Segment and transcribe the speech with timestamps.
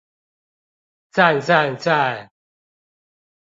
[1.13, 2.29] 讚讚讚